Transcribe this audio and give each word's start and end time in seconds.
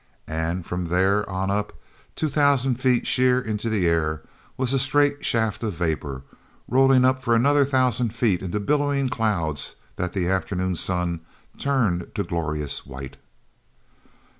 And, 0.25 0.65
from 0.65 0.85
there 0.85 1.29
on 1.29 1.51
up, 1.51 1.73
two 2.15 2.27
thousand 2.27 2.79
feet 2.81 3.05
sheer 3.05 3.39
into 3.39 3.69
the 3.69 3.85
air, 3.85 4.23
was 4.57 4.73
a 4.73 4.79
straight 4.79 5.23
shaft 5.23 5.61
of 5.61 5.73
vapor, 5.73 6.23
rolling 6.67 7.05
up 7.05 7.21
for 7.21 7.35
another 7.35 7.65
thousand 7.65 8.11
feet 8.15 8.41
into 8.41 8.59
billowing 8.59 9.09
clouds 9.09 9.75
that 9.97 10.13
the 10.13 10.27
afternoon 10.27 10.73
sun 10.73 11.19
turned 11.59 12.07
to 12.15 12.23
glorious 12.23 12.83
white. 12.83 13.17